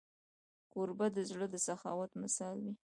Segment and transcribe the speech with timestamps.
[0.73, 2.73] کوربه د زړه د سخاوت مثال وي.